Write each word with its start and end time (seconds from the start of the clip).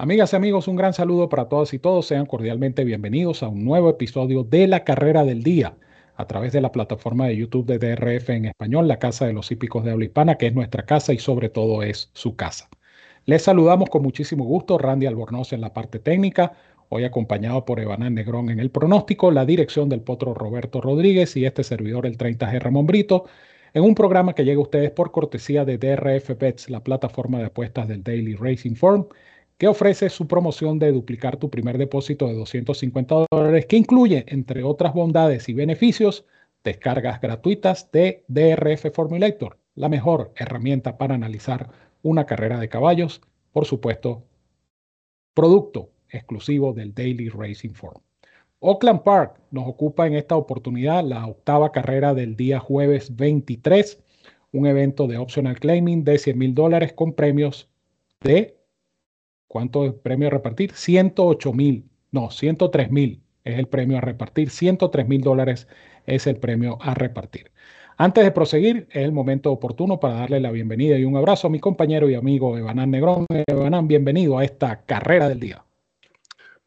Amigas 0.00 0.32
y 0.32 0.36
amigos, 0.36 0.68
un 0.68 0.76
gran 0.76 0.94
saludo 0.94 1.28
para 1.28 1.48
todas 1.48 1.74
y 1.74 1.80
todos. 1.80 2.06
Sean 2.06 2.24
cordialmente 2.24 2.84
bienvenidos 2.84 3.42
a 3.42 3.48
un 3.48 3.64
nuevo 3.64 3.90
episodio 3.90 4.44
de 4.44 4.68
La 4.68 4.84
Carrera 4.84 5.24
del 5.24 5.42
Día 5.42 5.74
a 6.14 6.28
través 6.28 6.52
de 6.52 6.60
la 6.60 6.70
plataforma 6.70 7.26
de 7.26 7.36
YouTube 7.36 7.66
de 7.66 7.80
DRF 7.80 8.30
en 8.30 8.44
español, 8.44 8.86
la 8.86 9.00
Casa 9.00 9.26
de 9.26 9.32
los 9.32 9.50
Hípicos 9.50 9.82
de 9.82 9.90
Habla 9.90 10.04
Hispana, 10.04 10.36
que 10.36 10.46
es 10.46 10.54
nuestra 10.54 10.84
casa 10.86 11.12
y 11.12 11.18
sobre 11.18 11.48
todo 11.48 11.82
es 11.82 12.12
su 12.12 12.36
casa. 12.36 12.68
Les 13.24 13.42
saludamos 13.42 13.90
con 13.90 14.04
muchísimo 14.04 14.44
gusto, 14.44 14.78
Randy 14.78 15.06
Albornoz 15.06 15.52
en 15.52 15.62
la 15.62 15.74
parte 15.74 15.98
técnica, 15.98 16.52
hoy 16.90 17.02
acompañado 17.02 17.64
por 17.64 17.80
Evanán 17.80 18.14
Negrón 18.14 18.50
en 18.50 18.60
el 18.60 18.70
pronóstico, 18.70 19.32
la 19.32 19.44
dirección 19.44 19.88
del 19.88 20.02
potro 20.02 20.32
Roberto 20.32 20.80
Rodríguez 20.80 21.36
y 21.36 21.44
este 21.44 21.64
servidor, 21.64 22.06
el 22.06 22.16
30G 22.16 22.60
Ramón 22.60 22.86
Brito, 22.86 23.24
en 23.74 23.82
un 23.82 23.96
programa 23.96 24.34
que 24.34 24.44
llega 24.44 24.60
a 24.60 24.62
ustedes 24.62 24.92
por 24.92 25.10
cortesía 25.10 25.64
de 25.64 25.76
DRF 25.76 26.38
Bets, 26.38 26.70
la 26.70 26.84
plataforma 26.84 27.38
de 27.38 27.46
apuestas 27.46 27.88
del 27.88 28.04
Daily 28.04 28.36
Racing 28.36 28.76
Form 28.76 29.08
que 29.58 29.66
ofrece 29.66 30.08
su 30.08 30.28
promoción 30.28 30.78
de 30.78 30.92
duplicar 30.92 31.36
tu 31.36 31.50
primer 31.50 31.78
depósito 31.78 32.28
de 32.28 32.34
250 32.34 33.26
dólares, 33.30 33.66
que 33.66 33.76
incluye, 33.76 34.24
entre 34.28 34.62
otras 34.62 34.94
bondades 34.94 35.48
y 35.48 35.54
beneficios, 35.54 36.24
descargas 36.62 37.20
gratuitas 37.20 37.90
de 37.90 38.24
DRF 38.28 38.92
Formulator, 38.94 39.58
la 39.74 39.88
mejor 39.88 40.32
herramienta 40.36 40.96
para 40.96 41.16
analizar 41.16 41.70
una 42.02 42.24
carrera 42.24 42.60
de 42.60 42.68
caballos, 42.68 43.20
por 43.52 43.64
supuesto, 43.64 44.22
producto 45.34 45.90
exclusivo 46.08 46.72
del 46.72 46.94
Daily 46.94 47.28
Racing 47.28 47.72
Form. 47.72 48.00
Oakland 48.60 49.02
Park 49.02 49.40
nos 49.50 49.66
ocupa 49.68 50.06
en 50.06 50.14
esta 50.14 50.36
oportunidad 50.36 51.04
la 51.04 51.26
octava 51.26 51.72
carrera 51.72 52.14
del 52.14 52.36
día 52.36 52.60
jueves 52.60 53.14
23, 53.14 54.02
un 54.52 54.66
evento 54.66 55.06
de 55.06 55.18
optional 55.18 55.58
claiming 55.58 56.04
de 56.04 56.18
100 56.18 56.38
mil 56.38 56.54
dólares 56.54 56.92
con 56.92 57.12
premios 57.12 57.68
de 58.20 58.57
¿Cuánto 59.48 59.86
es 59.86 59.94
premio 59.94 60.28
a 60.28 60.30
repartir? 60.30 60.72
108 60.72 61.52
mil, 61.54 61.88
no, 62.12 62.30
103 62.30 62.90
mil 62.90 63.22
es 63.44 63.58
el 63.58 63.66
premio 63.66 63.96
a 63.96 64.02
repartir, 64.02 64.50
103 64.50 65.08
mil 65.08 65.22
dólares 65.22 65.68
es 66.06 66.26
el 66.26 66.36
premio 66.36 66.78
a 66.82 66.94
repartir. 66.94 67.50
Antes 67.96 68.24
de 68.24 68.30
proseguir, 68.30 68.86
es 68.90 69.02
el 69.04 69.10
momento 69.10 69.50
oportuno 69.50 69.98
para 69.98 70.14
darle 70.14 70.38
la 70.38 70.52
bienvenida 70.52 70.98
y 70.98 71.04
un 71.04 71.16
abrazo 71.16 71.48
a 71.48 71.50
mi 71.50 71.58
compañero 71.58 72.08
y 72.08 72.14
amigo 72.14 72.56
Evanán 72.56 72.90
Negrón. 72.90 73.26
Evanán, 73.48 73.88
bienvenido 73.88 74.38
a 74.38 74.44
esta 74.44 74.82
carrera 74.82 75.28
del 75.28 75.40
día. 75.40 75.64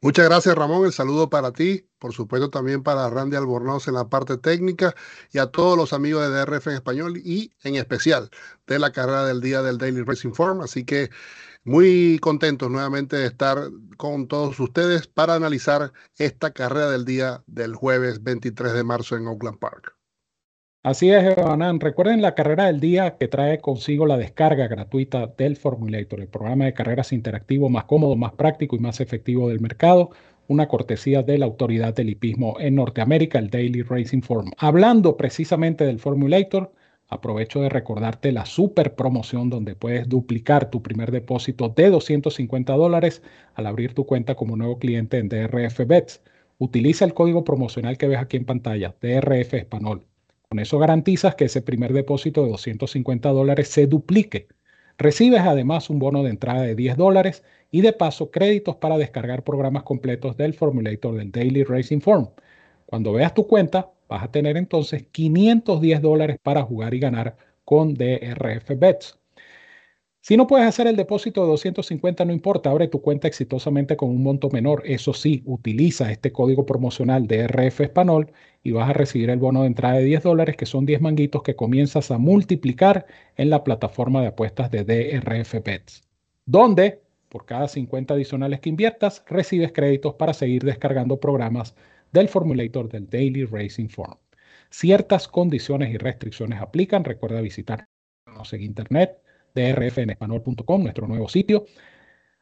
Muchas 0.02 0.26
gracias, 0.26 0.56
Ramón. 0.56 0.84
El 0.84 0.92
saludo 0.92 1.30
para 1.30 1.52
ti, 1.52 1.86
por 2.00 2.12
supuesto 2.12 2.50
también 2.50 2.82
para 2.82 3.08
Randy 3.12 3.38
Albornoz 3.38 3.88
en 3.88 3.94
la 3.94 4.10
parte 4.10 4.38
técnica 4.38 4.96
y 5.32 5.38
a 5.38 5.46
todos 5.46 5.78
los 5.78 5.94
amigos 5.94 6.24
de 6.24 6.36
DRF 6.36 6.68
en 6.68 6.74
español 6.74 7.18
y 7.24 7.52
en 7.64 7.76
especial 7.76 8.32
de 8.66 8.80
la 8.80 8.92
carrera 8.92 9.26
del 9.26 9.42
día 9.42 9.62
del 9.62 9.78
Daily 9.78 10.02
Racing 10.02 10.32
Form. 10.32 10.62
Así 10.62 10.84
que 10.84 11.12
muy 11.64 12.20
contentos 12.20 12.70
nuevamente 12.70 13.16
de 13.18 13.28
estar 13.28 13.58
con 13.98 14.28
todos 14.28 14.60
ustedes 14.60 15.08
para 15.08 15.36
analizar 15.36 15.92
esta 16.18 16.52
carrera 16.52 16.90
del 16.90 17.06
día 17.06 17.44
del 17.48 17.76
jueves 17.76 18.24
23 18.24 18.74
de 18.74 18.84
marzo 18.84 19.16
en 19.16 19.28
Oakland 19.28 19.60
Park. 19.60 19.96
Así 20.84 21.12
es, 21.12 21.38
Evanán. 21.38 21.80
Recuerden 21.80 22.24
la 22.24 22.34
carrera 22.34 22.66
del 22.66 22.80
día 22.80 23.18
que 23.20 23.28
trae 23.28 23.60
consigo 23.60 24.08
la 24.08 24.18
descarga 24.18 24.68
gratuita 24.68 25.28
del 25.28 25.56
Formulator, 25.56 26.20
el 26.22 26.28
programa 26.28 26.66
de 26.66 26.74
carreras 26.74 27.14
interactivo 27.14 27.70
más 27.70 27.84
cómodo, 27.84 28.16
más 28.16 28.34
práctico 28.34 28.76
y 28.76 28.80
más 28.80 29.00
efectivo 29.00 29.50
del 29.50 29.60
mercado, 29.60 30.10
una 30.48 30.68
cortesía 30.68 31.22
de 31.22 31.38
la 31.38 31.46
autoridad 31.46 31.94
del 31.94 32.10
hipismo 32.10 32.60
en 32.60 32.76
Norteamérica, 32.76 33.38
el 33.38 33.52
Daily 33.52 33.84
Racing 33.84 34.22
Forum. 34.22 34.50
Hablando 34.58 35.18
precisamente 35.18 35.86
del 35.86 36.00
Formulator, 36.00 36.74
Aprovecho 37.12 37.60
de 37.60 37.68
recordarte 37.68 38.32
la 38.32 38.46
super 38.46 38.96
promoción 38.96 39.50
donde 39.50 39.76
puedes 39.76 40.08
duplicar 40.08 40.70
tu 40.70 40.82
primer 40.82 41.12
depósito 41.12 41.68
de 41.68 41.90
250 41.90 42.72
dólares 42.74 43.22
al 43.54 43.68
abrir 43.68 43.94
tu 43.94 44.06
cuenta 44.06 44.36
como 44.36 44.56
nuevo 44.56 44.80
cliente 44.80 45.18
en 45.18 45.28
DRF 45.28 45.86
Bets. 45.86 46.22
Utiliza 46.58 47.04
el 47.04 47.14
código 47.14 47.44
promocional 47.44 47.98
que 47.98 48.08
ves 48.08 48.18
aquí 48.18 48.38
en 48.38 48.46
pantalla, 48.46 48.96
DRF 49.02 49.56
Español. 49.56 50.06
Con 50.48 50.60
eso 50.60 50.80
garantizas 50.80 51.36
que 51.36 51.46
ese 51.46 51.62
primer 51.62 51.92
depósito 51.92 52.44
de 52.44 52.52
250 52.52 53.30
dólares 53.30 53.68
se 53.68 53.88
duplique. 53.88 54.48
Recibes 54.98 55.42
además 55.42 55.90
un 55.90 56.00
bono 56.00 56.24
de 56.24 56.30
entrada 56.30 56.62
de 56.62 56.76
10 56.76 56.96
dólares 56.96 57.44
y 57.72 57.82
de 57.82 57.92
paso 57.92 58.32
créditos 58.32 58.78
para 58.78 58.98
descargar 58.98 59.44
programas 59.44 59.84
completos 59.84 60.38
del 60.38 60.54
formulator 60.54 61.16
del 61.16 61.34
Daily 61.34 61.66
Racing 61.66 62.00
Form. 62.00 62.30
Cuando 62.86 63.12
veas 63.12 63.34
tu 63.34 63.48
cuenta, 63.48 63.92
vas 64.12 64.24
a 64.24 64.32
tener 64.32 64.58
entonces 64.58 65.06
510 65.12 66.02
dólares 66.02 66.38
para 66.44 66.64
jugar 66.64 66.94
y 66.94 67.00
ganar 67.00 67.38
con 67.64 67.94
DRF 67.94 68.78
Bets. 68.78 69.18
Si 70.20 70.36
no 70.36 70.48
puedes 70.48 70.68
hacer 70.68 70.86
el 70.86 70.98
depósito 70.98 71.42
de 71.42 71.48
250, 71.48 72.26
no 72.26 72.34
importa, 72.34 72.70
abre 72.70 72.90
tu 72.90 73.02
cuenta 73.02 73.30
exitosamente 73.30 73.96
con 73.96 74.10
un 74.10 74.22
monto 74.22 74.50
menor. 74.50 74.84
Eso 74.86 75.14
sí, 75.14 75.42
utiliza 75.46 76.12
este 76.12 76.34
código 76.34 76.66
promocional 76.66 77.26
DRF 77.26 77.80
Español 77.80 78.32
y 78.62 78.72
vas 78.72 78.90
a 78.90 78.94
recibir 78.94 79.30
el 79.30 79.40
bono 79.40 79.62
de 79.62 79.68
entrada 79.68 79.96
de 79.96 80.04
10 80.04 80.24
dólares, 80.24 80.58
que 80.58 80.66
son 80.66 80.86
10 80.86 81.00
manguitos 81.00 81.42
que 81.42 81.56
comienzas 81.56 82.12
a 82.12 82.18
multiplicar 82.18 83.06
en 83.38 83.50
la 83.50 83.64
plataforma 83.64 84.22
de 84.22 84.28
apuestas 84.28 84.70
de 84.70 84.84
DRF 84.84 85.64
Bets, 85.64 86.04
donde 86.46 87.00
por 87.30 87.46
cada 87.46 87.70
50 87.70 88.14
adicionales 88.14 88.60
que 88.60 88.70
inviertas, 88.70 89.24
recibes 89.26 89.72
créditos 89.72 90.16
para 90.16 90.34
seguir 90.34 90.64
descargando 90.64 91.20
programas 91.22 91.76
del 92.12 92.30
formulator 92.30 92.90
del 92.90 93.10
Daily 93.10 93.46
Racing 93.46 93.90
Form. 93.90 94.18
Ciertas 94.70 95.28
condiciones 95.28 95.94
y 95.94 95.98
restricciones 95.98 96.62
aplican. 96.62 97.04
Recuerda 97.04 97.42
visitarnos 97.42 97.88
en 98.52 98.62
internet 98.62 99.22
drfenespanol.com, 99.54 100.84
nuestro 100.84 101.08
nuevo 101.08 101.28
sitio. 101.28 101.66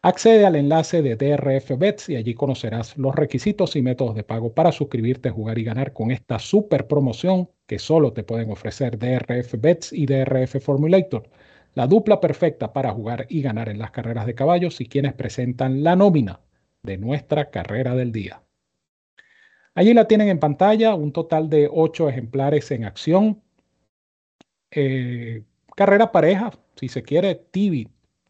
Accede 0.01 0.45
al 0.45 0.55
enlace 0.55 1.01
de 1.01 1.17
DRF 1.17 1.77
Bets 1.77 2.07
y 2.07 2.15
allí 2.15 2.33
conocerás 2.33 2.97
los 2.97 3.13
requisitos 3.15 3.75
y 3.75 3.81
métodos 3.81 4.15
de 4.15 4.23
pago 4.23 4.53
para 4.53 4.71
suscribirte, 4.71 5.29
jugar 5.29 5.57
y 5.57 5.65
ganar 5.65 5.91
con 5.91 6.11
esta 6.11 6.39
super 6.39 6.87
promoción 6.87 7.49
que 7.67 7.79
solo 7.79 8.13
te 8.13 8.23
pueden 8.23 8.49
ofrecer 8.49 8.97
DRF 8.97 9.55
Bets 9.59 9.91
y 9.91 10.05
DRF 10.05 10.61
Formulator. 10.61 11.29
La 11.73 11.85
dupla 11.85 12.21
perfecta 12.21 12.71
para 12.71 12.91
jugar 12.91 13.25
y 13.29 13.41
ganar 13.41 13.67
en 13.69 13.79
las 13.79 13.91
carreras 13.91 14.25
de 14.25 14.35
caballos 14.35 14.79
y 14.79 14.87
quienes 14.87 15.13
presentan 15.13 15.83
la 15.83 15.95
nómina 15.97 16.39
de 16.81 16.97
nuestra 16.97 17.49
carrera 17.49 17.93
del 17.93 18.11
día. 18.11 18.41
Allí 19.75 19.93
la 19.93 20.07
tienen 20.07 20.29
en 20.29 20.39
pantalla, 20.39 20.95
un 20.95 21.11
total 21.11 21.49
de 21.49 21.69
ocho 21.71 22.09
ejemplares 22.09 22.71
en 22.71 22.85
acción. 22.85 23.41
Eh, 24.71 25.43
carrera 25.75 26.11
pareja, 26.11 26.51
si 26.75 26.89
se 26.89 27.03
quiere, 27.03 27.35
TV, 27.35 27.87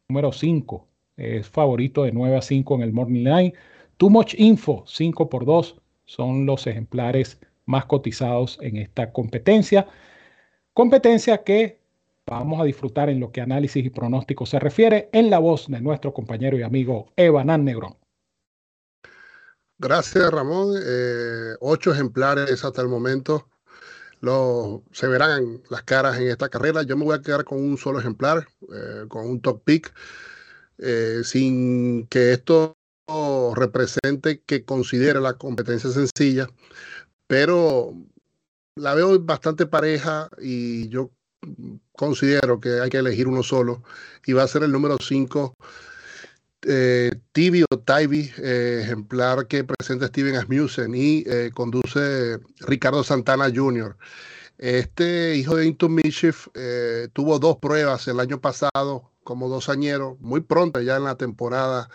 número 0.08 0.32
5, 0.32 0.88
es 1.18 1.50
favorito 1.50 2.04
de 2.04 2.12
9 2.12 2.38
a 2.38 2.42
5 2.42 2.76
en 2.76 2.82
el 2.82 2.94
Morning 2.94 3.24
Line. 3.24 3.54
Too 3.98 4.10
Much 4.10 4.36
Info, 4.38 4.84
5 4.88 5.30
por 5.30 5.46
2, 5.46 5.82
son 6.06 6.46
los 6.46 6.66
ejemplares 6.68 7.40
más 7.66 7.86
cotizados 7.86 8.58
en 8.62 8.78
esta 8.78 9.12
competencia. 9.12 9.88
Competencia 10.74 11.44
que 11.44 11.80
vamos 12.26 12.62
a 12.62 12.64
disfrutar 12.64 13.10
en 13.10 13.20
lo 13.20 13.32
que 13.32 13.42
análisis 13.42 13.86
y 13.86 13.90
pronóstico 13.90 14.46
se 14.46 14.60
refiere 14.60 15.10
en 15.12 15.30
la 15.30 15.40
voz 15.40 15.68
de 15.70 15.82
nuestro 15.82 16.14
compañero 16.14 16.58
y 16.58 16.64
amigo 16.64 17.12
Evanán 17.16 17.66
Negrón. 17.66 17.99
Gracias, 19.82 20.30
Ramón. 20.30 20.76
Eh, 20.78 21.56
ocho 21.62 21.94
ejemplares 21.94 22.66
hasta 22.66 22.82
el 22.82 22.90
momento. 22.90 23.48
Lo, 24.20 24.84
se 24.92 25.08
verán 25.08 25.64
las 25.70 25.84
caras 25.84 26.18
en 26.18 26.28
esta 26.28 26.50
carrera. 26.50 26.84
Yo 26.84 26.98
me 26.98 27.06
voy 27.06 27.16
a 27.16 27.22
quedar 27.22 27.46
con 27.46 27.60
un 27.60 27.78
solo 27.78 28.00
ejemplar, 28.00 28.46
eh, 28.74 29.06
con 29.08 29.26
un 29.26 29.42
top 29.42 29.64
pick, 29.64 29.94
eh, 30.80 31.22
sin 31.24 32.08
que 32.08 32.34
esto 32.34 32.76
represente 33.56 34.42
que 34.46 34.66
considere 34.66 35.22
la 35.22 35.34
competencia 35.34 35.90
sencilla, 35.90 36.48
pero 37.28 37.94
la 38.76 38.94
veo 38.96 39.18
bastante 39.20 39.66
pareja 39.66 40.30
y 40.42 40.90
yo 40.90 41.12
considero 41.94 42.60
que 42.60 42.82
hay 42.82 42.90
que 42.90 42.98
elegir 42.98 43.28
uno 43.28 43.44
solo 43.44 43.82
y 44.26 44.34
va 44.34 44.44
a 44.44 44.48
ser 44.48 44.64
el 44.64 44.72
número 44.72 44.98
5 45.00 45.56
eh, 46.68 47.12
Tibi 47.31 47.66
eh, 48.38 48.81
ejemplar 48.84 49.48
que 49.48 49.63
presenta 49.63 50.07
Steven 50.07 50.36
Asmussen 50.36 50.94
y 50.95 51.24
eh, 51.25 51.51
conduce 51.54 52.39
Ricardo 52.60 53.04
Santana 53.04 53.50
Jr. 53.54 53.95
Este 54.57 55.36
hijo 55.36 55.56
de 55.56 55.68
Into 55.68 55.88
Mischief 55.88 56.48
eh, 56.54 57.07
tuvo 57.13 57.39
dos 57.39 57.57
pruebas 57.57 58.07
el 58.07 58.19
año 58.19 58.42
pasado 58.42 59.12
como 59.24 59.48
dos 59.48 59.69
añeros, 59.69 60.19
muy 60.19 60.42
pronto 60.42 60.81
ya 60.81 60.98
en 60.98 61.04
la 61.04 61.16
temporada 61.16 61.89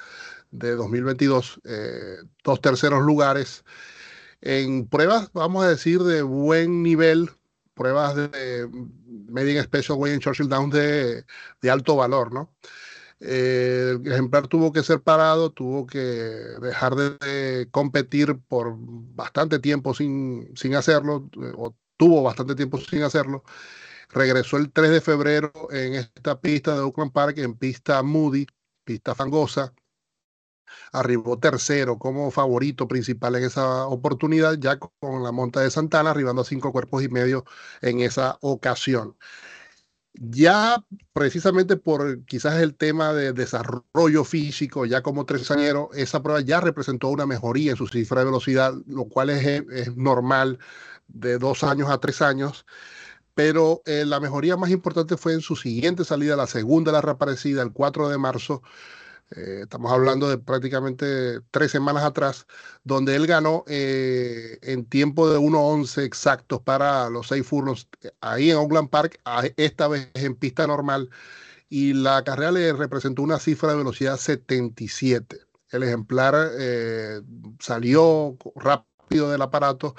de 0.53 0.77
2022, 0.77 1.61
dos 2.44 2.61
terceros 2.61 3.03
lugares 3.03 3.65
en 4.41 4.87
pruebas, 4.87 5.31
vamos 5.33 5.65
a 5.65 5.69
decir, 5.69 5.99
de 6.05 6.23
buen 6.23 6.85
nivel, 6.85 7.29
pruebas 7.75 8.15
de 8.15 8.69
Medium 9.29 9.65
Special 9.65 9.99
Way 9.99 10.12
en 10.12 10.21
Churchill 10.21 10.49
Downs 10.49 10.73
de 10.75 11.25
alto 11.71 11.97
valor, 11.97 12.33
¿no? 12.33 12.55
El 13.25 14.06
ejemplar 14.06 14.49
tuvo 14.49 14.73
que 14.73 14.82
ser 14.82 15.00
parado, 15.03 15.50
tuvo 15.50 15.87
que 15.87 15.99
dejar 15.99 16.94
de, 16.94 17.69
competir 17.71 18.38
por 18.49 18.75
bastante 18.79 19.59
tiempo 19.59 19.94
sin, 19.94 20.55
sin 20.56 20.75
hacerlo, 20.75 21.31
eh, 21.41 21.53
o 21.56 21.75
tuvo 21.97 22.23
bastante 22.23 22.55
tiempo 22.55 22.79
sin 22.79 23.03
hacerlo. 23.03 23.43
Regresó 24.11 24.59
el 24.59 24.73
3 24.73 24.91
de 24.91 25.00
febrero 25.00 25.53
en 25.71 25.94
esta 25.94 26.41
pista 26.41 26.75
de 26.75 26.81
Oakland 26.82 27.12
Park, 27.12 27.38
en 27.38 27.55
pista 27.56 28.03
Moody, 28.03 28.47
pista 28.85 29.15
fangosa. 29.15 29.75
arribó 30.93 31.38
tercero 31.38 31.99
como 31.99 32.31
favorito 32.31 32.88
principal 32.88 33.37
en 33.37 33.44
esa 33.44 33.87
oportunidad, 33.87 34.55
ya 34.59 34.79
con 34.79 35.23
la 35.23 35.32
monta 35.32 35.61
de 35.61 35.70
Santana, 35.70 36.11
arribando 36.11 36.43
a 36.43 36.44
cinco 36.44 36.73
cuerpos 36.73 37.03
y 37.03 37.09
medio 37.09 37.44
en 37.82 38.00
esa 38.00 38.38
ocasión. 38.43 39.17
Ya 40.15 40.85
precisamente 41.13 41.77
por 41.77 42.25
quizás 42.25 42.61
el 42.63 42.75
tema 42.77 43.13
de 43.13 43.33
desarrollo 43.33 44.25
físico, 44.25 44.87
ya 44.87 45.03
como 45.03 45.27
tresañero, 45.27 45.91
esa 45.93 46.23
prueba 46.23 46.41
ya 46.41 46.61
representó 46.61 47.09
una 47.09 47.27
mejoría 47.27 47.73
en 47.73 47.77
su 47.77 47.89
cifra 47.89 48.21
de 48.21 48.27
velocidad, 48.27 48.75
lo 48.87 49.07
cual 49.07 49.31
es, 49.31 49.45
es 49.73 49.97
normal 49.97 50.59
de 51.09 51.39
dos 51.39 51.65
años 51.65 51.91
a 51.91 51.99
tres 51.99 52.23
años 52.23 52.65
pero 53.35 53.83
eh, 53.85 54.05
la 54.07 54.21
mejoría 54.21 54.57
más 54.57 54.71
importante 54.71 55.17
fue 55.17 55.35
en 55.35 55.41
su 55.41 55.57
siguiente 55.57 56.05
salida, 56.05 56.37
la 56.37 56.47
segunda, 56.47 56.93
la 56.93 57.01
reaparecida, 57.01 57.63
el 57.63 57.73
4 57.73 58.09
de 58.09 58.19
marzo. 58.19 58.63
Eh, 59.31 59.61
estamos 59.62 59.91
hablando 59.93 60.29
de 60.29 60.38
prácticamente 60.38 61.41
tres 61.50 61.71
semanas 61.71 62.05
atrás, 62.05 62.47
donde 62.85 63.17
él 63.17 63.26
ganó 63.26 63.65
eh, 63.67 64.59
en 64.62 64.85
tiempo 64.85 65.29
de 65.29 65.38
1.11 65.38 66.03
exactos 66.05 66.61
para 66.62 67.09
los 67.11 67.29
seis 67.29 67.47
furlongs 67.47 67.88
ahí 68.21 68.50
en 68.50 68.59
Oakland 68.59 68.91
Park, 68.91 69.21
esta 69.56 69.88
vez 69.88 70.11
en 70.15 70.35
pista 70.37 70.67
normal, 70.67 71.11
y 71.69 71.94
la 71.94 72.23
carrera 72.25 72.53
le 72.53 72.73
representó 72.73 73.23
una 73.23 73.38
cifra 73.38 73.71
de 73.71 73.79
velocidad 73.79 74.17
77. 74.17 75.41
El 75.70 75.82
ejemplar 75.82 76.50
salió 77.59 78.37
rápido 78.55 79.31
del 79.31 79.43
aparato 79.43 79.94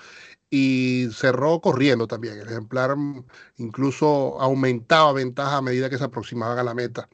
y 0.50 1.10
cerró 1.12 1.60
corriendo 1.60 2.08
también. 2.08 2.40
El 2.40 2.48
ejemplar 2.48 2.96
mm, 2.96 3.26
incluso 3.58 4.40
aumentaba 4.40 5.12
ventaja 5.14 5.58
a 5.58 5.62
medida 5.62 5.90
que 5.90 5.98
se 5.98 6.04
aproximaban 6.06 6.58
a 6.60 6.64
la 6.64 6.74
meta. 6.74 7.10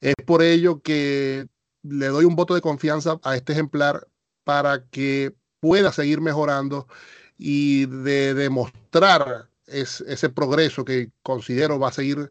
Es 0.00 0.14
por 0.26 0.42
ello 0.42 0.80
que 0.82 1.48
le 1.82 2.06
doy 2.06 2.24
un 2.24 2.36
voto 2.36 2.54
de 2.54 2.60
confianza 2.60 3.18
a 3.22 3.36
este 3.36 3.52
ejemplar 3.52 4.08
para 4.44 4.86
que 4.88 5.34
pueda 5.60 5.92
seguir 5.92 6.20
mejorando 6.20 6.86
y 7.36 7.86
de 7.86 8.34
demostrar 8.34 9.48
ese 9.66 10.28
progreso 10.30 10.84
que 10.84 11.10
considero 11.22 11.78
va 11.78 11.88
a 11.88 11.92
seguir 11.92 12.30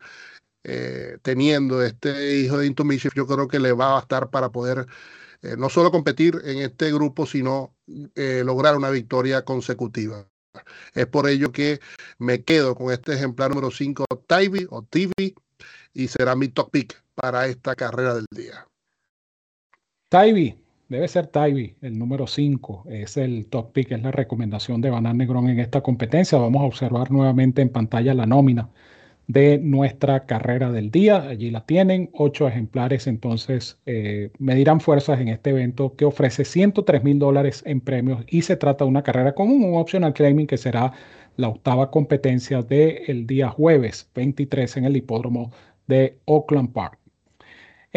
eh, 0.64 1.18
teniendo 1.22 1.82
este 1.82 2.36
hijo 2.38 2.58
de 2.58 2.68
Intuition, 2.68 3.12
yo 3.16 3.28
creo 3.28 3.48
que 3.48 3.60
le 3.60 3.72
va 3.72 3.92
a 3.92 3.94
bastar 3.94 4.30
para 4.30 4.52
poder 4.52 4.88
eh, 5.42 5.56
no 5.58 5.70
solo 5.70 5.92
competir 5.92 6.42
en 6.44 6.60
este 6.60 6.92
grupo, 6.92 7.26
sino 7.26 7.76
eh, 8.16 8.42
lograr 8.44 8.76
una 8.76 8.90
victoria 8.90 9.46
consecutiva. 9.46 10.28
Es 10.94 11.06
por 11.08 11.30
ello 11.30 11.52
que 11.52 11.80
me 12.18 12.44
quedo 12.44 12.76
con 12.76 12.92
este 12.92 13.14
ejemplar 13.14 13.52
número 13.52 13.72
5, 13.72 14.06
Tybee 14.28 14.68
o 14.70 14.84
TV, 14.84 15.36
y 15.94 16.08
será 16.08 16.36
mi 16.36 16.48
top 16.50 16.72
pick 16.72 17.07
para 17.20 17.48
esta 17.48 17.76
carrera 17.76 18.14
del 18.14 18.26
día. 18.32 18.68
Tybee, 20.10 20.56
debe 20.88 21.08
ser 21.08 21.28
Tybee, 21.28 21.76
el 21.82 21.98
número 21.98 22.28
5, 22.28 22.86
es 22.90 23.18
el 23.18 23.48
top 23.48 23.74
pick, 23.74 23.92
es 23.92 24.02
la 24.02 24.12
recomendación 24.12 24.82
de 24.82 24.92
Banán 24.92 25.18
Negrón 25.18 25.50
en 25.50 25.60
esta 25.60 25.82
competencia. 25.82 26.38
Vamos 26.38 26.62
a 26.62 26.66
observar 26.66 27.12
nuevamente 27.12 27.62
en 27.62 27.70
pantalla 27.70 28.14
la 28.14 28.28
nómina 28.28 28.70
de 29.26 29.58
nuestra 29.58 30.26
carrera 30.26 30.72
del 30.72 30.92
día. 30.92 31.24
Allí 31.24 31.52
la 31.52 31.66
tienen, 31.66 32.10
ocho 32.14 32.48
ejemplares. 32.48 33.08
Entonces, 33.08 33.80
eh, 33.86 34.32
medirán 34.38 34.80
fuerzas 34.80 35.20
en 35.20 35.28
este 35.30 35.50
evento 35.50 35.96
que 35.96 36.06
ofrece 36.06 36.46
103 36.46 37.04
mil 37.04 37.20
dólares 37.20 37.64
en 37.66 37.82
premios 37.82 38.24
y 38.28 38.44
se 38.44 38.56
trata 38.56 38.86
de 38.86 38.90
una 38.90 39.04
carrera 39.04 39.34
común, 39.34 39.64
un 39.64 39.80
optional 39.80 40.14
claiming 40.14 40.48
que 40.48 40.58
será 40.58 40.94
la 41.36 41.50
octava 41.50 41.92
competencia 41.92 42.62
del 42.62 43.28
día 43.28 43.50
jueves 43.50 44.10
23 44.16 44.78
en 44.78 44.86
el 44.86 44.98
hipódromo 44.98 45.52
de 45.88 46.20
Oakland 46.26 46.72
Park. 46.74 47.00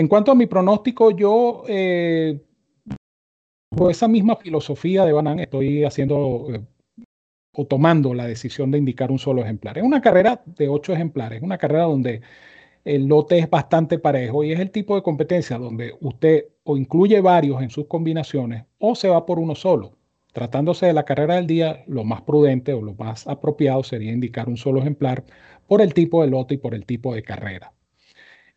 En 0.00 0.08
cuanto 0.08 0.32
a 0.32 0.35
mi 0.35 0.47
pronóstico, 0.47 1.11
yo 1.11 1.64
eh, 1.69 2.41
por 3.69 3.91
esa 3.91 4.08
misma 4.08 4.35
filosofía 4.37 5.05
de 5.05 5.12
Banan 5.12 5.41
estoy 5.41 5.85
haciendo 5.85 6.47
eh, 6.55 6.62
o 7.55 7.67
tomando 7.67 8.14
la 8.14 8.26
decisión 8.26 8.70
de 8.70 8.79
indicar 8.79 9.11
un 9.11 9.19
solo 9.19 9.43
ejemplar. 9.43 9.76
Es 9.76 9.85
una 9.85 10.00
carrera 10.00 10.43
de 10.47 10.70
ocho 10.70 10.94
ejemplares, 10.94 11.43
una 11.43 11.58
carrera 11.58 11.82
donde 11.82 12.23
el 12.82 13.08
lote 13.08 13.41
es 13.41 13.50
bastante 13.50 13.99
parejo 13.99 14.43
y 14.43 14.52
es 14.52 14.61
el 14.61 14.70
tipo 14.70 14.97
de 14.97 15.02
competencia 15.02 15.58
donde 15.58 15.94
usted 16.00 16.47
o 16.64 16.79
incluye 16.79 17.20
varios 17.20 17.61
en 17.61 17.69
sus 17.69 17.87
combinaciones 17.87 18.64
o 18.79 18.94
se 18.94 19.11
va 19.11 19.26
por 19.26 19.38
uno 19.38 19.55
solo. 19.55 19.99
Tratándose 20.32 20.87
de 20.87 20.94
la 20.94 21.05
carrera 21.05 21.35
del 21.35 21.47
día, 21.47 21.85
lo 21.87 22.05
más 22.05 22.23
prudente 22.23 22.73
o 22.73 22.81
lo 22.81 22.94
más 22.94 23.26
apropiado 23.29 23.82
sería 23.82 24.12
indicar 24.12 24.49
un 24.49 24.56
solo 24.56 24.81
ejemplar 24.81 25.25
por 25.67 25.82
el 25.82 25.93
tipo 25.93 26.23
de 26.23 26.31
lote 26.31 26.55
y 26.55 26.56
por 26.56 26.75
el 26.75 26.87
tipo 26.87 27.14
de 27.14 27.23
carrera. 27.23 27.75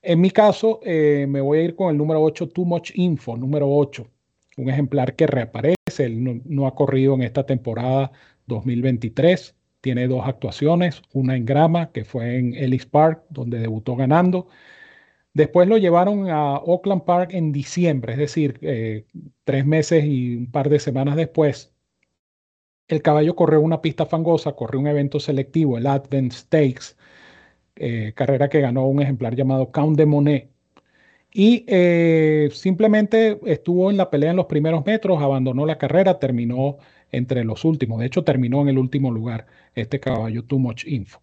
En 0.04 0.20
mi 0.20 0.32
caso, 0.32 0.82
eh, 0.84 1.26
me 1.30 1.40
voy 1.40 1.60
a 1.60 1.62
ir 1.64 1.76
con 1.76 1.90
el 1.90 1.98
número 1.98 2.22
8, 2.22 2.50
Too 2.50 2.66
Much 2.66 2.92
Info, 2.96 3.38
número 3.38 3.70
8, 3.70 4.06
un 4.58 4.70
ejemplar 4.70 5.16
que 5.16 5.28
reaparece, 5.28 6.10
no 6.10 6.68
ha 6.68 6.76
corrido 6.76 7.14
en 7.16 7.22
esta 7.24 7.46
temporada 7.46 8.12
2023. 8.48 9.56
Tiene 9.82 10.08
dos 10.08 10.28
actuaciones, 10.28 11.02
una 11.14 11.38
en 11.38 11.46
grama, 11.46 11.92
que 11.92 12.04
fue 12.06 12.38
en 12.38 12.54
Ellis 12.54 12.86
Park, 12.86 13.24
donde 13.30 13.60
debutó 13.60 13.96
ganando. 13.96 14.48
Después 15.34 15.68
lo 15.68 15.78
llevaron 15.78 16.30
a 16.30 16.58
Oakland 16.58 17.04
Park 17.06 17.34
en 17.34 17.52
diciembre, 17.52 18.14
es 18.14 18.20
decir, 18.20 18.60
eh, 18.62 19.06
tres 19.46 19.66
meses 19.66 20.06
y 20.06 20.36
un 20.36 20.52
par 20.52 20.70
de 20.70 20.80
semanas 20.80 21.16
después. 21.16 21.74
El 22.88 23.02
caballo 23.02 23.36
corrió 23.36 23.62
una 23.62 23.82
pista 23.82 24.06
fangosa, 24.06 24.54
corrió 24.54 24.80
un 24.80 24.88
evento 24.88 25.20
selectivo, 25.20 25.78
el 25.78 25.88
Advent 25.88 26.34
Stakes, 26.34 26.96
eh, 27.75 28.14
carrera 28.16 28.50
que 28.50 28.62
ganó 28.62 28.86
un 28.88 29.02
ejemplar 29.02 29.36
llamado 29.36 29.72
Count 29.72 29.98
de 29.98 30.06
Monet. 30.06 30.50
Y 31.34 31.66
eh, 31.68 32.50
simplemente 32.54 33.40
estuvo 33.46 33.90
en 33.90 33.98
la 33.98 34.10
pelea 34.12 34.31
en 34.31 34.38
los 34.38 34.46
primeros 34.46 34.86
metros, 34.86 35.22
abandonó 35.22 35.66
la 35.66 35.80
carrera, 35.80 36.20
terminó 36.20 36.78
entre 37.12 37.44
los 37.44 37.66
últimos. 37.66 38.00
De 38.00 38.06
hecho, 38.08 38.24
terminó 38.24 38.62
en 38.62 38.70
el 38.70 38.78
último 38.78 39.12
lugar 39.12 39.48
este 39.74 40.00
caballo 40.00 40.44
Too 40.46 40.60
Much 40.60 40.86
Info. 40.88 41.22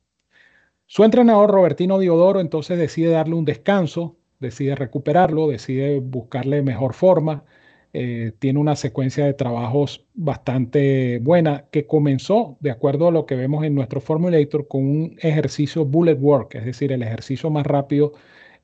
Su 0.87 1.05
entrenador 1.05 1.51
Robertino 1.51 2.01
Diodoro 2.01 2.41
entonces 2.41 2.77
decide 2.79 3.11
darle 3.11 3.35
un 3.35 3.45
descanso, 3.45 4.17
decide 4.41 4.75
recuperarlo, 4.75 5.49
decide 5.49 6.01
buscarle 6.01 6.63
mejor 6.63 6.95
forma. 6.95 7.45
Eh, 7.93 8.33
tiene 8.39 8.61
una 8.61 8.77
secuencia 8.77 9.25
de 9.27 9.35
trabajos 9.35 10.07
bastante 10.15 11.19
buena 11.19 11.67
que 11.73 11.87
comenzó, 11.87 12.57
de 12.61 12.71
acuerdo 12.71 13.09
a 13.09 13.11
lo 13.11 13.27
que 13.27 13.35
vemos 13.35 13.65
en 13.65 13.75
nuestro 13.75 14.01
formulator, 14.01 14.69
con 14.69 14.85
un 14.85 15.17
ejercicio 15.21 15.85
bullet 15.85 16.15
work, 16.15 16.55
es 16.55 16.65
decir, 16.65 16.93
el 16.93 17.03
ejercicio 17.03 17.51
más 17.51 17.67
rápido 17.67 18.13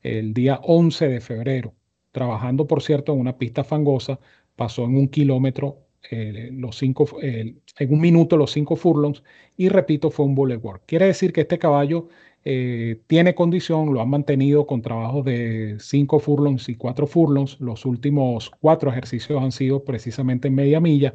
el 0.03 0.33
día 0.33 0.59
11 0.63 1.09
de 1.09 1.19
febrero. 1.21 1.73
Trabajando, 2.11 2.67
por 2.67 2.81
cierto, 2.81 3.13
en 3.13 3.19
una 3.19 3.37
pista 3.37 3.63
fangosa, 3.63 4.19
pasó 4.55 4.85
en 4.85 4.95
un 4.97 5.09
kilómetro 5.09 5.87
eh, 6.09 6.49
los 6.53 6.77
cinco, 6.77 7.05
en 7.21 7.61
un 7.89 7.99
minuto 7.99 8.37
los 8.37 8.51
cinco 8.51 8.75
furlongs 8.77 9.23
y 9.57 9.69
repito, 9.69 10.09
fue 10.09 10.25
un 10.25 10.35
bullet 10.35 10.57
work. 10.57 10.83
Quiere 10.85 11.07
decir 11.07 11.33
que 11.33 11.41
este 11.41 11.59
caballo 11.59 12.07
eh, 12.49 13.01
tiene 13.07 13.35
condición, 13.35 13.93
lo 13.93 13.99
han 14.01 14.09
mantenido 14.09 14.65
con 14.67 14.81
trabajos 14.81 15.25
de 15.25 15.75
cinco 15.81 16.17
furlongs 16.19 16.69
y 16.69 16.75
cuatro 16.75 17.05
furlongs. 17.05 17.59
Los 17.59 17.85
últimos 17.85 18.51
cuatro 18.61 18.89
ejercicios 18.89 19.43
han 19.43 19.51
sido 19.51 19.83
precisamente 19.83 20.47
en 20.47 20.55
media 20.55 20.79
milla 20.79 21.13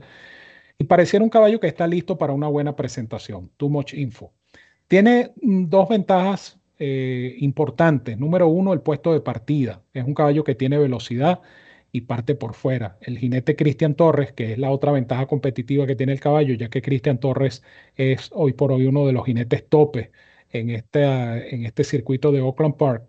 y 0.79 0.85
pareciera 0.85 1.25
un 1.25 1.31
caballo 1.31 1.59
que 1.59 1.69
está 1.69 1.87
listo 1.87 2.19
para 2.19 2.35
una 2.35 2.49
buena 2.49 2.77
presentación. 2.77 3.51
Too 3.57 3.71
much 3.71 3.95
info. 3.95 4.35
Tiene 4.89 5.33
mm, 5.41 5.71
dos 5.71 5.89
ventajas 5.89 6.61
eh, 6.79 7.35
importantes. 7.39 8.19
Número 8.19 8.49
uno, 8.49 8.75
el 8.75 8.83
puesto 8.83 9.15
de 9.15 9.23
partida. 9.23 9.83
Es 9.95 10.05
un 10.05 10.15
caballo 10.15 10.45
que 10.45 10.55
tiene 10.55 10.77
velocidad 10.77 11.41
y 11.93 12.03
parte 12.03 12.35
por 12.35 12.53
fuera. 12.55 12.99
El 13.01 13.19
jinete 13.19 13.57
Cristian 13.57 13.95
Torres, 13.95 14.33
que 14.33 14.53
es 14.53 14.59
la 14.59 14.71
otra 14.71 14.93
ventaja 14.93 15.27
competitiva 15.27 15.87
que 15.87 15.97
tiene 15.97 16.13
el 16.13 16.21
caballo, 16.21 16.55
ya 16.55 16.69
que 16.69 16.83
Cristian 16.83 17.19
Torres 17.19 17.63
es 17.97 18.31
hoy 18.35 18.53
por 18.53 18.71
hoy 18.73 18.87
uno 18.87 19.07
de 19.07 19.13
los 19.15 19.25
jinetes 19.25 19.67
tope 19.69 20.11
en 20.53 20.71
este, 20.71 21.55
en 21.55 21.65
este 21.67 21.85
circuito 21.85 22.33
de 22.33 22.41
Oakland 22.41 22.77
Park. 22.77 23.05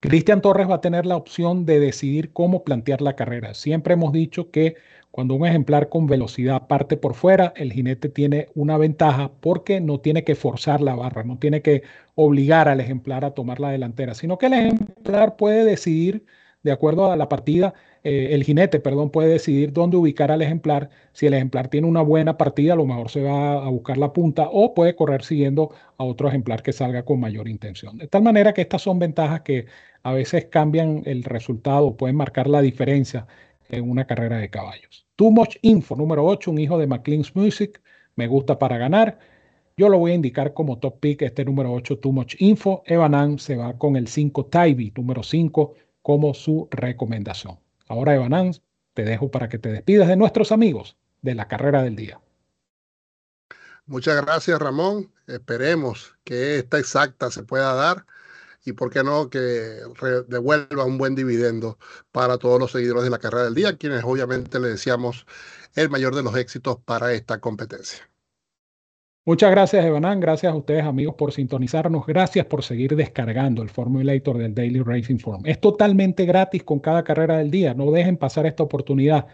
Cristian 0.00 0.42
Torres 0.42 0.68
va 0.68 0.76
a 0.76 0.80
tener 0.82 1.06
la 1.06 1.16
opción 1.16 1.64
de 1.64 1.80
decidir 1.80 2.32
cómo 2.32 2.62
plantear 2.62 3.00
la 3.00 3.16
carrera. 3.16 3.54
Siempre 3.54 3.94
hemos 3.94 4.12
dicho 4.12 4.50
que 4.50 4.76
cuando 5.10 5.34
un 5.34 5.46
ejemplar 5.46 5.88
con 5.88 6.06
velocidad 6.06 6.66
parte 6.66 6.96
por 6.96 7.14
fuera, 7.14 7.54
el 7.56 7.72
jinete 7.72 8.08
tiene 8.08 8.48
una 8.54 8.76
ventaja 8.76 9.32
porque 9.40 9.80
no 9.80 10.00
tiene 10.00 10.24
que 10.24 10.34
forzar 10.34 10.80
la 10.82 10.94
barra, 10.94 11.24
no 11.24 11.38
tiene 11.38 11.62
que 11.62 11.84
obligar 12.16 12.68
al 12.68 12.80
ejemplar 12.80 13.24
a 13.24 13.30
tomar 13.30 13.60
la 13.60 13.70
delantera, 13.70 14.14
sino 14.14 14.36
que 14.36 14.46
el 14.46 14.54
ejemplar 14.54 15.36
puede 15.36 15.64
decidir 15.64 16.26
de 16.64 16.72
acuerdo 16.72 17.12
a 17.12 17.16
la 17.16 17.28
partida, 17.28 17.74
eh, 18.02 18.30
el 18.32 18.42
jinete, 18.42 18.80
perdón, 18.80 19.10
puede 19.10 19.28
decidir 19.28 19.72
dónde 19.72 19.96
ubicar 19.98 20.32
al 20.32 20.42
ejemplar. 20.42 20.90
Si 21.12 21.26
el 21.26 21.34
ejemplar 21.34 21.68
tiene 21.68 21.86
una 21.86 22.02
buena 22.02 22.36
partida, 22.36 22.72
a 22.72 22.76
lo 22.76 22.86
mejor 22.86 23.10
se 23.10 23.22
va 23.22 23.64
a 23.64 23.68
buscar 23.68 23.98
la 23.98 24.12
punta 24.12 24.48
o 24.50 24.74
puede 24.74 24.96
correr 24.96 25.22
siguiendo 25.22 25.70
a 25.98 26.04
otro 26.04 26.28
ejemplar 26.28 26.62
que 26.62 26.72
salga 26.72 27.04
con 27.04 27.20
mayor 27.20 27.48
intención. 27.48 27.98
De 27.98 28.08
tal 28.08 28.22
manera 28.22 28.52
que 28.54 28.62
estas 28.62 28.82
son 28.82 28.98
ventajas 28.98 29.42
que 29.42 29.66
a 30.02 30.12
veces 30.12 30.46
cambian 30.46 31.02
el 31.04 31.22
resultado, 31.22 31.96
pueden 31.96 32.16
marcar 32.16 32.48
la 32.48 32.62
diferencia 32.62 33.26
en 33.68 33.88
una 33.88 34.06
carrera 34.06 34.38
de 34.38 34.50
caballos. 34.50 35.06
Too 35.16 35.30
Much 35.30 35.56
Info, 35.62 35.96
número 35.96 36.24
8, 36.24 36.50
un 36.50 36.58
hijo 36.58 36.78
de 36.78 36.86
McLean's 36.86 37.36
Music, 37.36 37.80
me 38.16 38.26
gusta 38.26 38.58
para 38.58 38.78
ganar. 38.78 39.18
Yo 39.76 39.88
lo 39.88 39.98
voy 39.98 40.12
a 40.12 40.14
indicar 40.14 40.54
como 40.54 40.78
top 40.78 41.00
pick, 41.00 41.22
este 41.22 41.44
número 41.44 41.72
8, 41.72 41.98
Too 41.98 42.12
Much 42.12 42.36
Info. 42.38 42.82
Evanan 42.86 43.38
se 43.38 43.56
va 43.56 43.76
con 43.76 43.96
el 43.96 44.06
5 44.06 44.46
Tybee, 44.46 44.92
número 44.96 45.22
5, 45.22 45.74
como 46.04 46.34
su 46.34 46.68
recomendación. 46.70 47.58
Ahora, 47.88 48.14
Evanán, 48.14 48.52
te 48.92 49.04
dejo 49.04 49.30
para 49.30 49.48
que 49.48 49.58
te 49.58 49.72
despidas 49.72 50.06
de 50.06 50.16
nuestros 50.16 50.52
amigos 50.52 50.98
de 51.22 51.34
la 51.34 51.48
carrera 51.48 51.82
del 51.82 51.96
día. 51.96 52.20
Muchas 53.86 54.22
gracias, 54.22 54.58
Ramón. 54.58 55.10
Esperemos 55.26 56.14
que 56.22 56.58
esta 56.58 56.78
exacta 56.78 57.30
se 57.30 57.42
pueda 57.42 57.72
dar 57.72 58.04
y, 58.66 58.72
por 58.72 58.90
qué 58.90 59.02
no, 59.02 59.30
que 59.30 59.38
devuelva 60.28 60.84
un 60.84 60.98
buen 60.98 61.14
dividendo 61.14 61.78
para 62.12 62.36
todos 62.36 62.60
los 62.60 62.72
seguidores 62.72 63.04
de 63.04 63.10
la 63.10 63.18
carrera 63.18 63.44
del 63.44 63.54
día, 63.54 63.78
quienes 63.78 64.04
obviamente 64.04 64.60
le 64.60 64.68
deseamos 64.68 65.24
el 65.74 65.88
mayor 65.88 66.14
de 66.14 66.22
los 66.22 66.36
éxitos 66.36 66.76
para 66.84 67.14
esta 67.14 67.40
competencia. 67.40 68.06
Muchas 69.26 69.50
gracias, 69.50 69.84
Evanán. 69.84 70.20
Gracias 70.20 70.52
a 70.52 70.56
ustedes, 70.56 70.84
amigos, 70.84 71.14
por 71.14 71.32
sintonizarnos. 71.32 72.06
Gracias 72.06 72.44
por 72.44 72.62
seguir 72.62 72.94
descargando 72.94 73.62
el 73.62 73.70
Formulator 73.70 74.36
del 74.36 74.54
Daily 74.54 74.80
Racing 74.82 75.18
Form. 75.18 75.42
Es 75.46 75.58
totalmente 75.60 76.26
gratis 76.26 76.62
con 76.62 76.78
cada 76.78 77.04
carrera 77.04 77.38
del 77.38 77.50
día. 77.50 77.72
No 77.72 77.90
dejen 77.90 78.18
pasar 78.18 78.44
esta 78.44 78.62
oportunidad. 78.62 79.26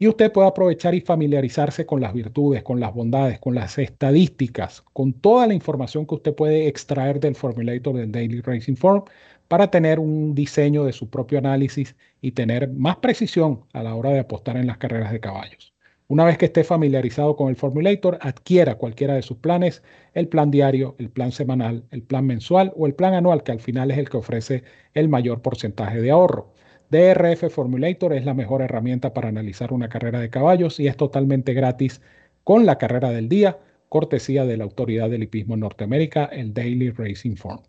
Y 0.00 0.08
usted 0.08 0.32
puede 0.32 0.48
aprovechar 0.48 0.94
y 0.96 1.00
familiarizarse 1.00 1.86
con 1.86 2.00
las 2.00 2.12
virtudes, 2.12 2.62
con 2.64 2.80
las 2.80 2.92
bondades, 2.92 3.38
con 3.38 3.54
las 3.54 3.78
estadísticas, 3.78 4.82
con 4.92 5.12
toda 5.12 5.46
la 5.46 5.54
información 5.54 6.06
que 6.06 6.16
usted 6.16 6.34
puede 6.34 6.66
extraer 6.68 7.20
del 7.20 7.36
Formulator 7.36 7.96
del 7.96 8.10
Daily 8.12 8.40
Racing 8.40 8.76
Form 8.76 9.04
para 9.48 9.70
tener 9.70 10.00
un 10.00 10.34
diseño 10.34 10.84
de 10.84 10.92
su 10.92 11.08
propio 11.10 11.38
análisis 11.38 11.94
y 12.20 12.32
tener 12.32 12.68
más 12.70 12.96
precisión 12.96 13.64
a 13.72 13.82
la 13.84 13.94
hora 13.94 14.10
de 14.10 14.20
apostar 14.20 14.56
en 14.56 14.66
las 14.66 14.78
carreras 14.78 15.12
de 15.12 15.20
caballos. 15.20 15.72
Una 16.10 16.24
vez 16.24 16.38
que 16.38 16.46
esté 16.46 16.64
familiarizado 16.64 17.36
con 17.36 17.50
el 17.50 17.54
Formulator, 17.54 18.18
adquiera 18.20 18.74
cualquiera 18.74 19.14
de 19.14 19.22
sus 19.22 19.36
planes, 19.36 19.84
el 20.12 20.26
plan 20.26 20.50
diario, 20.50 20.96
el 20.98 21.08
plan 21.08 21.30
semanal, 21.30 21.84
el 21.92 22.02
plan 22.02 22.26
mensual 22.26 22.72
o 22.74 22.88
el 22.88 22.96
plan 22.96 23.14
anual, 23.14 23.44
que 23.44 23.52
al 23.52 23.60
final 23.60 23.92
es 23.92 23.98
el 23.98 24.08
que 24.10 24.16
ofrece 24.16 24.64
el 24.92 25.08
mayor 25.08 25.40
porcentaje 25.40 26.00
de 26.00 26.10
ahorro. 26.10 26.52
DRF 26.90 27.48
Formulator 27.48 28.12
es 28.12 28.24
la 28.24 28.34
mejor 28.34 28.60
herramienta 28.60 29.14
para 29.14 29.28
analizar 29.28 29.72
una 29.72 29.88
carrera 29.88 30.18
de 30.18 30.30
caballos 30.30 30.80
y 30.80 30.88
es 30.88 30.96
totalmente 30.96 31.54
gratis 31.54 32.02
con 32.42 32.66
la 32.66 32.76
carrera 32.76 33.10
del 33.10 33.28
día, 33.28 33.60
cortesía 33.88 34.44
de 34.44 34.56
la 34.56 34.64
autoridad 34.64 35.10
del 35.10 35.22
hipismo 35.22 35.54
en 35.54 35.60
Norteamérica, 35.60 36.24
el 36.24 36.52
Daily 36.52 36.90
Racing 36.90 37.36
Form. 37.36 37.60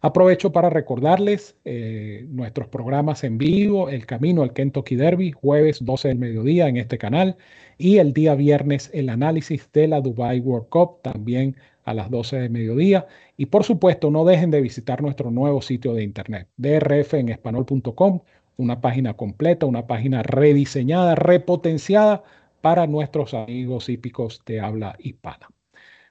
Aprovecho 0.00 0.52
para 0.52 0.68
recordarles 0.68 1.56
eh, 1.64 2.26
nuestros 2.28 2.68
programas 2.68 3.24
en 3.24 3.38
vivo, 3.38 3.88
El 3.88 4.04
Camino 4.04 4.42
al 4.42 4.52
Kentucky 4.52 4.96
Derby, 4.96 5.30
jueves 5.30 5.82
12 5.82 6.08
del 6.08 6.18
mediodía 6.18 6.68
en 6.68 6.76
este 6.76 6.98
canal, 6.98 7.38
y 7.78 7.98
el 7.98 8.12
día 8.12 8.34
viernes 8.34 8.90
el 8.92 9.08
análisis 9.08 9.70
de 9.72 9.88
la 9.88 10.00
Dubai 10.00 10.40
World 10.40 10.68
Cup, 10.68 11.02
también 11.02 11.56
a 11.84 11.94
las 11.94 12.10
12 12.10 12.36
del 12.36 12.50
mediodía. 12.50 13.06
Y 13.36 13.46
por 13.46 13.64
supuesto, 13.64 14.10
no 14.10 14.24
dejen 14.24 14.50
de 14.50 14.60
visitar 14.60 15.02
nuestro 15.02 15.30
nuevo 15.30 15.62
sitio 15.62 15.94
de 15.94 16.02
internet, 16.02 16.48
drfenespanol.com, 16.56 18.20
una 18.56 18.80
página 18.80 19.14
completa, 19.14 19.66
una 19.66 19.86
página 19.86 20.22
rediseñada, 20.22 21.14
repotenciada 21.14 22.22
para 22.60 22.86
nuestros 22.86 23.34
amigos 23.34 23.88
hípicos 23.88 24.40
de 24.46 24.60
habla 24.60 24.96
hispana. 24.98 25.48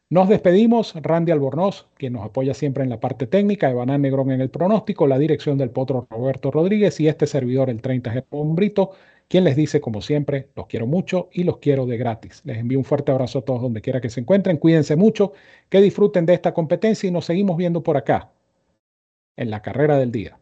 Nos 0.10 0.30
despedimos, 0.30 0.94
Randy 0.94 1.32
Albornoz, 1.32 1.88
quien 1.96 2.14
nos 2.14 2.24
apoya 2.24 2.54
siempre 2.54 2.84
en 2.84 2.92
la 2.92 3.00
parte 3.00 3.26
técnica, 3.26 3.72
Evanán 3.72 4.04
Negrón 4.04 4.30
en 4.30 4.42
el 4.42 4.52
pronóstico, 4.52 5.08
la 5.08 5.18
dirección 5.18 5.58
del 5.58 5.72
potro 5.72 6.06
Roberto 6.08 6.52
Rodríguez 6.52 7.00
y 7.00 7.08
este 7.08 7.26
servidor, 7.26 7.72
el 7.72 7.82
30 7.82 8.12
Germán 8.12 8.54
Brito, 8.54 8.92
quien 9.34 9.46
les 9.46 9.56
dice, 9.56 9.82
como 9.82 10.00
siempre, 10.04 10.50
los 10.56 10.68
quiero 10.68 10.86
mucho 10.86 11.30
y 11.34 11.44
los 11.44 11.58
quiero 11.58 11.88
de 11.88 11.98
gratis. 11.98 12.44
Les 12.46 12.60
envío 12.60 12.78
un 12.78 12.86
fuerte 12.86 13.12
abrazo 13.12 13.40
a 13.40 13.42
todos 13.42 13.64
donde 13.64 13.82
quiera 13.82 14.00
que 14.00 14.12
se 14.12 14.20
encuentren, 14.20 14.58
cuídense 14.58 14.96
mucho, 14.96 15.34
que 15.70 15.82
disfruten 15.82 16.28
de 16.28 16.36
esta 16.36 16.54
competencia 16.54 17.08
y 17.08 17.12
nos 17.12 17.26
seguimos 17.26 17.58
viendo 17.58 17.82
por 17.82 17.98
acá, 17.98 18.32
en 19.36 19.50
la 19.50 19.64
carrera 19.64 19.98
del 19.98 20.12
día. 20.12 20.38